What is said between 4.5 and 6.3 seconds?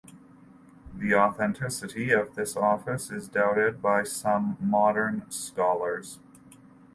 modern scholars.